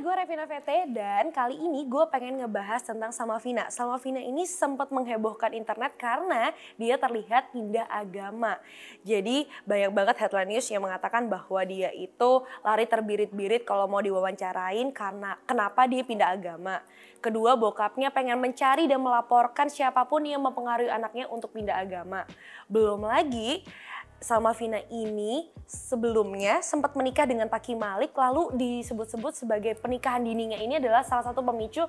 Vina 0.00 0.48
VT 0.48 0.96
dan 0.96 1.28
kali 1.28 1.60
ini 1.60 1.84
gue 1.84 2.04
pengen 2.08 2.40
ngebahas 2.40 2.80
tentang 2.80 3.12
Salma 3.12 3.36
Vina. 3.36 3.68
Salma 3.68 4.00
Vina 4.00 4.16
ini 4.16 4.48
sempat 4.48 4.88
menghebohkan 4.88 5.52
internet 5.52 5.92
karena 6.00 6.56
dia 6.80 6.96
terlihat 6.96 7.52
pindah 7.52 7.84
agama. 7.84 8.56
Jadi 9.04 9.44
banyak 9.68 9.92
banget 9.92 10.16
headline 10.24 10.56
news 10.56 10.64
yang 10.72 10.88
mengatakan 10.88 11.28
bahwa 11.28 11.60
dia 11.68 11.92
itu 11.92 12.40
lari 12.64 12.88
terbirit-birit 12.88 13.68
kalau 13.68 13.84
mau 13.92 14.00
diwawancarain 14.00 14.88
karena 14.88 15.36
kenapa 15.44 15.84
dia 15.84 16.00
pindah 16.00 16.32
agama. 16.32 16.80
Kedua, 17.20 17.52
bokapnya 17.52 18.08
pengen 18.08 18.40
mencari 18.40 18.88
dan 18.88 19.04
melaporkan 19.04 19.68
siapa 19.68 20.08
pun 20.08 20.24
yang 20.24 20.40
mempengaruhi 20.40 20.88
anaknya 20.88 21.28
untuk 21.28 21.52
pindah 21.52 21.76
agama. 21.76 22.24
Belum 22.72 23.04
lagi 23.04 23.60
Salma 24.20 24.52
Vina 24.52 24.76
ini 24.92 25.48
sebelumnya 25.64 26.60
sempat 26.60 26.92
menikah 26.92 27.24
dengan 27.24 27.48
Taki 27.48 27.72
Malik 27.72 28.12
lalu 28.12 28.52
disebut-sebut 28.52 29.32
sebagai 29.32 29.72
pernikahan 29.80 30.20
dininya 30.20 30.60
ini 30.60 30.76
adalah 30.76 31.00
salah 31.00 31.24
satu 31.24 31.40
pemicu 31.40 31.88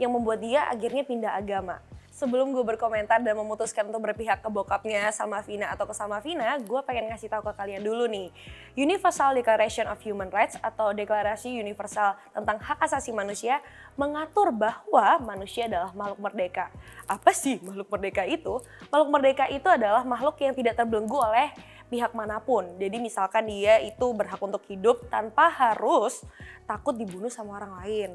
yang 0.00 0.08
membuat 0.08 0.40
dia 0.40 0.64
akhirnya 0.72 1.04
pindah 1.04 1.36
agama. 1.36 1.76
Sebelum 2.16 2.48
gue 2.56 2.64
berkomentar 2.64 3.20
dan 3.20 3.36
memutuskan 3.36 3.92
untuk 3.92 4.08
berpihak 4.08 4.40
ke 4.40 4.48
bokapnya 4.48 5.12
Salma 5.12 5.44
Vina 5.44 5.68
atau 5.68 5.84
ke 5.84 5.92
Salma 5.92 6.16
Vina, 6.24 6.56
gue 6.56 6.80
pengen 6.88 7.12
ngasih 7.12 7.28
tahu 7.28 7.44
ke 7.44 7.52
kalian 7.52 7.84
dulu 7.84 8.08
nih. 8.08 8.32
Universal 8.72 9.36
Declaration 9.36 9.84
of 9.84 10.00
Human 10.00 10.32
Rights 10.32 10.56
atau 10.64 10.96
Deklarasi 10.96 11.52
Universal 11.52 12.16
tentang 12.32 12.56
Hak 12.56 12.80
Asasi 12.80 13.12
Manusia 13.12 13.60
mengatur 14.00 14.48
bahwa 14.48 15.20
manusia 15.20 15.68
adalah 15.68 15.92
makhluk 15.92 16.24
merdeka. 16.24 16.72
Apa 17.04 17.36
sih 17.36 17.60
makhluk 17.60 17.92
merdeka 17.92 18.24
itu? 18.24 18.64
Makhluk 18.88 19.08
merdeka 19.12 19.44
itu 19.52 19.68
adalah 19.68 20.00
makhluk 20.00 20.40
yang 20.40 20.56
tidak 20.56 20.72
terbelenggu 20.80 21.20
oleh 21.20 21.52
pihak 21.92 22.16
mana 22.16 22.40
pun. 22.40 22.64
Jadi 22.80 22.96
misalkan 22.96 23.44
dia 23.44 23.76
itu 23.84 24.06
berhak 24.16 24.40
untuk 24.40 24.64
hidup 24.72 25.04
tanpa 25.12 25.52
harus 25.52 26.24
takut 26.66 26.98
dibunuh 26.98 27.30
sama 27.30 27.56
orang 27.62 27.72
lain. 27.80 28.10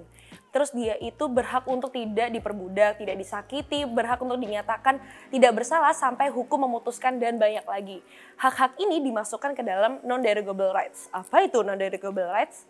Terus 0.52 0.76
dia 0.76 1.00
itu 1.00 1.32
berhak 1.32 1.64
untuk 1.64 1.96
tidak 1.96 2.28
diperbudak, 2.28 3.00
tidak 3.00 3.16
disakiti, 3.16 3.88
berhak 3.88 4.20
untuk 4.20 4.36
dinyatakan 4.38 5.00
tidak 5.32 5.52
bersalah 5.56 5.96
sampai 5.96 6.28
hukum 6.28 6.68
memutuskan 6.68 7.18
dan 7.18 7.40
banyak 7.40 7.64
lagi. 7.64 8.04
Hak-hak 8.36 8.76
ini 8.78 9.00
dimasukkan 9.00 9.56
ke 9.56 9.64
dalam 9.64 10.04
non-derogable 10.04 10.76
rights. 10.76 11.08
Apa 11.16 11.48
itu 11.48 11.64
non-derogable 11.64 12.28
rights? 12.28 12.68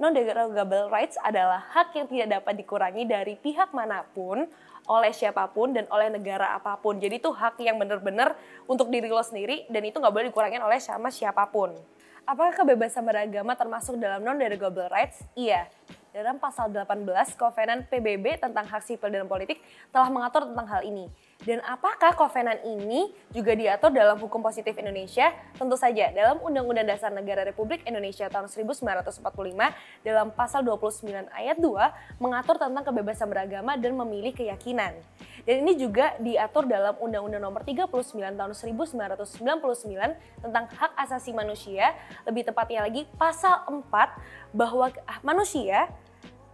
Non-derogable 0.00 0.88
rights 0.88 1.20
adalah 1.20 1.62
hak 1.68 1.94
yang 1.94 2.08
tidak 2.08 2.40
dapat 2.40 2.58
dikurangi 2.58 3.04
dari 3.04 3.36
pihak 3.36 3.70
mana 3.76 4.02
pun 4.16 4.48
oleh 4.90 5.12
siapa 5.14 5.46
pun 5.52 5.70
dan 5.70 5.86
oleh 5.92 6.10
negara 6.10 6.58
apa 6.58 6.74
pun. 6.80 6.98
Jadi 6.98 7.22
itu 7.22 7.30
hak 7.30 7.60
yang 7.62 7.78
benar-benar 7.78 8.34
untuk 8.66 8.90
diri 8.90 9.06
lo 9.06 9.22
sendiri 9.22 9.68
dan 9.70 9.84
itu 9.86 10.00
nggak 10.02 10.10
boleh 10.10 10.26
dikurangin 10.32 10.64
oleh 10.64 10.80
sama 10.82 11.12
siapa 11.12 11.46
pun. 11.52 11.76
Apakah 12.22 12.54
kebebasan 12.54 13.02
beragama 13.02 13.58
termasuk 13.58 13.98
dalam 13.98 14.22
non-derogable 14.22 14.86
rights? 14.86 15.26
Iya. 15.34 15.66
Dalam 16.14 16.38
pasal 16.38 16.70
18 16.70 17.34
Kovenan 17.34 17.82
PBB 17.90 18.38
tentang 18.38 18.62
hak 18.62 18.84
sipil 18.86 19.10
dan 19.10 19.26
politik 19.26 19.58
telah 19.90 20.06
mengatur 20.06 20.46
tentang 20.46 20.68
hal 20.70 20.86
ini. 20.86 21.10
Dan 21.42 21.58
apakah 21.66 22.14
kovenan 22.14 22.54
ini 22.62 23.10
juga 23.34 23.58
diatur 23.58 23.90
dalam 23.90 24.14
hukum 24.14 24.38
positif 24.38 24.78
Indonesia? 24.78 25.34
Tentu 25.58 25.74
saja, 25.74 26.14
dalam 26.14 26.38
Undang-Undang 26.38 26.86
Dasar 26.86 27.10
Negara 27.10 27.42
Republik 27.42 27.82
Indonesia 27.82 28.30
tahun 28.30 28.46
1945 28.46 29.26
dalam 30.06 30.30
pasal 30.30 30.62
29 30.62 31.10
ayat 31.34 31.58
2 31.58 32.22
mengatur 32.22 32.62
tentang 32.62 32.86
kebebasan 32.86 33.26
beragama 33.26 33.74
dan 33.74 33.90
memilih 33.98 34.30
keyakinan. 34.30 34.94
Dan 35.42 35.66
ini 35.66 35.74
juga 35.74 36.14
diatur 36.22 36.70
dalam 36.70 36.94
Undang-Undang 37.02 37.42
Nomor 37.42 37.66
39 37.66 38.38
tahun 38.38 38.54
1999 38.54 40.46
tentang 40.46 40.64
hak 40.70 40.92
asasi 40.94 41.34
manusia, 41.34 41.90
lebih 42.22 42.46
tepatnya 42.46 42.86
lagi 42.86 43.02
pasal 43.18 43.66
4 43.66 44.54
bahwa 44.54 44.94
manusia 45.26 45.90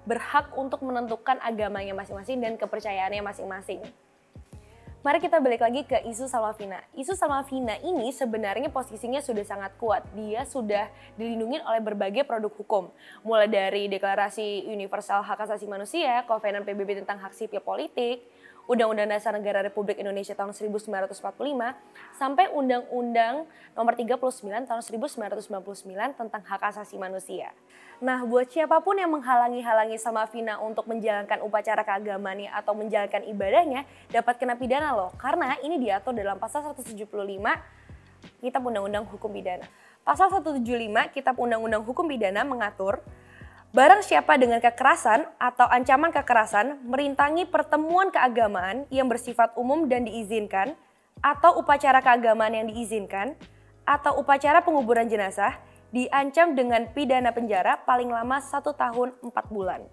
berhak 0.09 0.49
untuk 0.57 0.81
menentukan 0.81 1.37
agamanya 1.45 1.93
masing-masing 1.93 2.41
dan 2.41 2.57
kepercayaannya 2.57 3.21
masing-masing. 3.21 3.85
Mari 5.09 5.25
kita 5.25 5.41
balik 5.41 5.65
lagi 5.65 5.89
ke 5.89 6.05
isu 6.05 6.29
Salmavina. 6.29 6.85
Isu 6.93 7.17
Salmavina 7.17 7.81
ini 7.81 8.13
sebenarnya 8.13 8.69
posisinya 8.69 9.25
sudah 9.25 9.41
sangat 9.41 9.73
kuat. 9.81 10.05
Dia 10.13 10.45
sudah 10.45 10.85
dilindungi 11.17 11.65
oleh 11.65 11.81
berbagai 11.81 12.29
produk 12.29 12.53
hukum. 12.53 12.93
Mulai 13.25 13.49
dari 13.49 13.89
Deklarasi 13.89 14.69
Universal 14.69 15.25
Hak 15.25 15.49
Asasi 15.49 15.65
Manusia, 15.65 16.29
Kovenan 16.29 16.61
PBB 16.61 17.01
tentang 17.01 17.25
hak 17.25 17.33
sipil 17.33 17.65
politik, 17.65 18.21
Undang-Undang 18.69 19.09
Dasar 19.09 19.33
Negara 19.33 19.65
Republik 19.65 19.97
Indonesia 19.97 20.37
tahun 20.37 20.53
1945 20.53 21.17
sampai 22.21 22.53
Undang-Undang 22.53 23.49
Nomor 23.73 23.97
39 23.97 24.69
tahun 24.69 24.83
1999 24.85 25.41
tentang 26.13 26.43
hak 26.45 26.63
asasi 26.77 27.01
manusia. 27.01 27.57
Nah, 28.05 28.29
buat 28.29 28.45
siapa 28.53 28.77
pun 28.85 29.01
yang 29.01 29.09
menghalangi-halangi 29.09 29.97
sama 29.97 30.29
Vina 30.29 30.61
untuk 30.61 30.85
menjalankan 30.85 31.41
upacara 31.41 31.81
keagamaannya 31.81 32.53
atau 32.53 32.77
menjalankan 32.77 33.25
ibadahnya 33.25 33.89
dapat 34.13 34.37
kena 34.37 34.53
pidana 34.61 34.93
loh. 34.93 35.17
Karena 35.17 35.57
ini 35.65 35.81
diatur 35.81 36.13
dalam 36.13 36.37
pasal 36.37 36.61
175 36.69 37.09
Kitab 38.45 38.63
Undang-Undang 38.69 39.09
Hukum 39.09 39.33
Pidana. 39.33 39.65
Pasal 40.05 40.29
175 40.29 40.61
Kitab 41.17 41.41
Undang-Undang 41.41 41.89
Hukum 41.89 42.05
Pidana 42.05 42.45
mengatur 42.45 43.01
Barang 43.69 44.01
siapa 44.01 44.41
dengan 44.41 44.65
kekerasan 44.65 45.29
atau 45.37 45.69
ancaman 45.69 46.09
kekerasan 46.09 46.89
merintangi 46.89 47.45
pertemuan 47.45 48.09
keagamaan 48.09 48.89
yang 48.89 49.13
bersifat 49.13 49.53
umum 49.61 49.85
dan 49.85 50.09
diizinkan, 50.09 50.73
atau 51.21 51.61
upacara 51.61 52.01
keagamaan 52.01 52.57
yang 52.57 52.67
diizinkan, 52.73 53.37
atau 53.85 54.17
upacara 54.25 54.65
penguburan 54.65 55.05
jenazah, 55.05 55.61
diancam 55.93 56.57
dengan 56.57 56.89
pidana 56.97 57.29
penjara 57.29 57.77
paling 57.85 58.09
lama 58.09 58.41
satu 58.41 58.73
tahun 58.73 59.13
empat 59.21 59.53
bulan. 59.53 59.85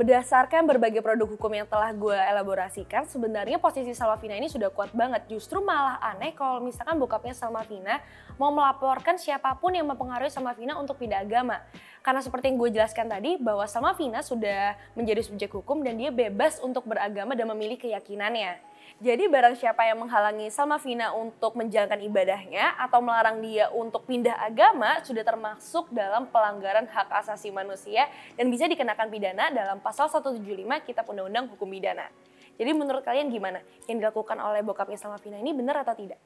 Berdasarkan 0.00 0.64
berbagai 0.64 1.04
produk 1.04 1.28
hukum 1.28 1.52
yang 1.52 1.68
telah 1.68 1.92
gue 1.92 2.16
elaborasikan, 2.16 3.04
sebenarnya 3.04 3.60
posisi 3.60 3.92
Salmavina 3.92 4.32
ini 4.32 4.48
sudah 4.48 4.72
kuat 4.72 4.96
banget. 4.96 5.28
Justru 5.28 5.60
malah 5.60 6.00
aneh 6.00 6.32
kalau 6.32 6.56
misalkan 6.56 6.96
bokapnya 6.96 7.36
Salmavina 7.36 8.00
mau 8.40 8.48
melaporkan 8.48 9.20
siapa 9.20 9.52
pun 9.60 9.76
yang 9.76 9.84
mempengaruhi 9.84 10.32
Salmavina 10.32 10.80
untuk 10.80 10.96
pindah 10.96 11.20
agama. 11.20 11.60
Karena 12.00 12.24
seperti 12.24 12.48
yang 12.48 12.56
gue 12.56 12.80
jelaskan 12.80 13.12
tadi, 13.12 13.36
bahwa 13.36 13.68
Salmavina 13.68 14.24
sudah 14.24 14.72
menjadi 14.96 15.20
subjek 15.20 15.52
hukum 15.52 15.84
dan 15.84 16.00
dia 16.00 16.08
bebas 16.08 16.64
untuk 16.64 16.88
beragama 16.88 17.36
dan 17.36 17.44
memilih 17.52 17.76
keyakinannya. 17.76 18.70
Jadi 19.00 19.32
barang 19.32 19.56
siapa 19.56 19.88
yang 19.88 20.04
menghalangi 20.04 20.52
Salma 20.52 20.76
Vina 20.76 21.16
untuk 21.16 21.56
menjalankan 21.56 22.04
ibadahnya 22.04 22.76
atau 22.76 23.00
melarang 23.00 23.40
dia 23.40 23.72
untuk 23.72 24.04
pindah 24.04 24.36
agama 24.36 25.00
sudah 25.00 25.24
termasuk 25.24 25.88
dalam 25.88 26.28
pelanggaran 26.28 26.84
hak 26.84 27.08
asasi 27.24 27.48
manusia 27.48 28.04
dan 28.36 28.52
bisa 28.52 28.68
dikenakan 28.68 29.08
pidana 29.08 29.48
dalam 29.56 29.80
pasal 29.90 30.06
175 30.06 30.86
Kitab 30.86 31.10
Undang-Undang 31.10 31.50
Hukum 31.50 31.66
Pidana. 31.66 32.06
Jadi 32.54 32.70
menurut 32.70 33.02
kalian 33.02 33.26
gimana? 33.26 33.58
Yang 33.90 34.06
dilakukan 34.06 34.38
oleh 34.38 34.62
bokapnya 34.62 34.94
Salma 34.94 35.18
Vina 35.18 35.42
ini 35.42 35.50
benar 35.50 35.82
atau 35.82 35.98
tidak? 35.98 36.22